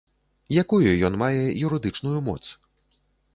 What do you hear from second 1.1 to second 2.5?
мае юрыдычную моц?